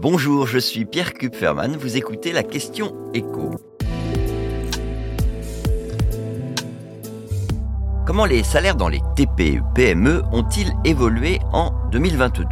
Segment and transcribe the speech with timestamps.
[0.00, 3.56] Bonjour, je suis Pierre Kupferman, vous écoutez la question écho.
[8.06, 12.44] Comment les salaires dans les TPE, PME ont-ils évolué en 2022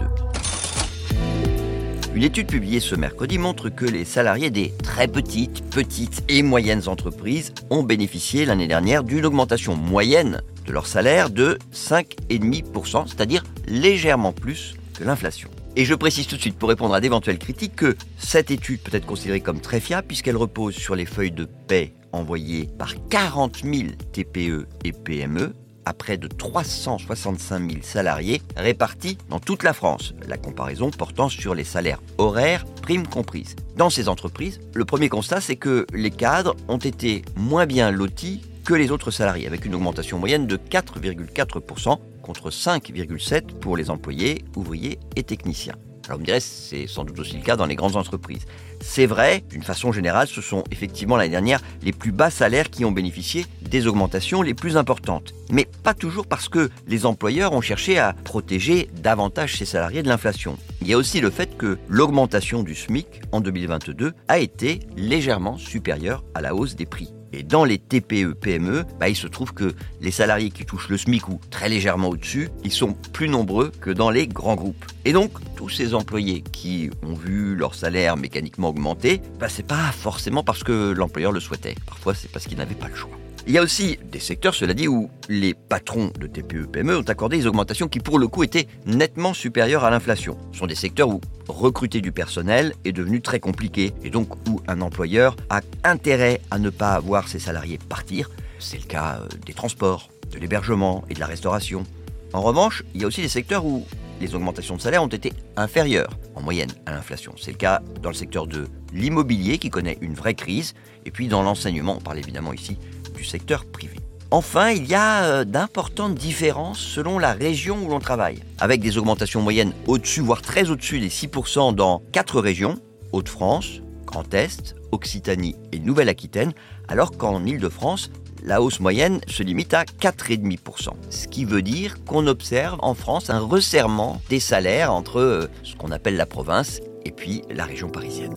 [2.16, 6.88] Une étude publiée ce mercredi montre que les salariés des très petites, petites et moyennes
[6.88, 14.32] entreprises ont bénéficié l'année dernière d'une augmentation moyenne de leur salaire de 5,5%, c'est-à-dire légèrement
[14.32, 15.48] plus que l'inflation.
[15.78, 18.96] Et je précise tout de suite pour répondre à d'éventuelles critiques que cette étude peut
[18.96, 23.58] être considérée comme très fiable puisqu'elle repose sur les feuilles de paie envoyées par 40
[23.62, 30.14] 000 TPE et PME à près de 365 000 salariés répartis dans toute la France.
[30.26, 33.54] La comparaison portant sur les salaires horaires, primes comprises.
[33.76, 38.40] Dans ces entreprises, le premier constat, c'est que les cadres ont été moins bien lotis
[38.64, 44.44] que les autres salariés, avec une augmentation moyenne de 4,4% contre 5,7 pour les employés,
[44.56, 45.76] ouvriers et techniciens.
[46.06, 48.46] Alors vous me direz, c'est sans doute aussi le cas dans les grandes entreprises.
[48.80, 52.84] C'est vrai, d'une façon générale, ce sont effectivement l'année dernière les plus bas salaires qui
[52.84, 55.34] ont bénéficié des augmentations les plus importantes.
[55.50, 60.08] Mais pas toujours parce que les employeurs ont cherché à protéger davantage ces salariés de
[60.08, 60.56] l'inflation.
[60.80, 65.58] Il y a aussi le fait que l'augmentation du SMIC en 2022 a été légèrement
[65.58, 67.15] supérieure à la hausse des prix.
[67.32, 71.28] Et dans les TPE-PME, bah, il se trouve que les salariés qui touchent le SMIC
[71.28, 74.84] ou très légèrement au-dessus, ils sont plus nombreux que dans les grands groupes.
[75.04, 79.92] Et donc, tous ces employés qui ont vu leur salaire mécaniquement augmenter, bah, c'est pas
[79.92, 81.74] forcément parce que l'employeur le souhaitait.
[81.86, 83.18] Parfois, c'est parce qu'il n'avait pas le choix.
[83.48, 87.38] Il y a aussi des secteurs, cela dit, où les patrons de TPE-PME ont accordé
[87.38, 90.36] des augmentations qui, pour le coup, étaient nettement supérieures à l'inflation.
[90.50, 94.60] Ce sont des secteurs où recruter du personnel est devenu très compliqué et donc où
[94.66, 98.30] un employeur a intérêt à ne pas voir ses salariés partir.
[98.58, 101.84] C'est le cas euh, des transports, de l'hébergement et de la restauration.
[102.32, 103.86] En revanche, il y a aussi des secteurs où
[104.20, 107.34] les augmentations de salaire ont été inférieures en moyenne à l'inflation.
[107.40, 110.74] C'est le cas dans le secteur de l'immobilier qui connaît une vraie crise
[111.04, 112.76] et puis dans l'enseignement, on parle évidemment ici
[113.24, 113.96] secteur privé.
[114.32, 118.98] Enfin, il y a euh, d'importantes différences selon la région où l'on travaille, avec des
[118.98, 122.76] augmentations moyennes au-dessus, voire très au-dessus des 6% dans quatre régions,
[123.12, 126.52] Hauts-de-France, Grand Est, Occitanie et Nouvelle-Aquitaine,
[126.88, 128.10] alors qu'en Île-de-France,
[128.42, 130.90] la hausse moyenne se limite à 4,5%.
[131.10, 135.74] Ce qui veut dire qu'on observe en France un resserrement des salaires entre euh, ce
[135.76, 138.36] qu'on appelle la province et puis la région parisienne.